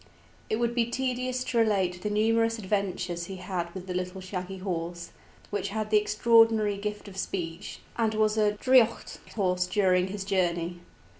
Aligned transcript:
It 0.49 0.55
would 0.55 0.73
be 0.73 0.85
tedious 0.87 1.43
to 1.43 1.59
relate 1.59 2.01
the 2.01 2.09
numerous 2.09 2.57
adventures 2.57 3.25
he 3.25 3.35
had 3.35 3.71
with 3.75 3.85
the 3.85 3.93
little 3.93 4.19
shaggy 4.19 4.57
horse, 4.57 5.11
which 5.51 5.67
had 5.69 5.91
the 5.91 5.99
extraordinary 5.99 6.77
gift 6.77 7.07
of 7.07 7.17
speech, 7.17 7.77
and 7.97 8.15
was 8.15 8.35
a 8.35 8.53
draoidheacht 8.53 9.19
horse 9.35 9.67
during 9.67 10.07
his 10.07 10.25
journey. 10.25 10.79